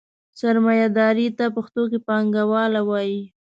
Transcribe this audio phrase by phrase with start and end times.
[0.39, 3.21] سرمایهداري ته پښتو کې پانګواله وایي.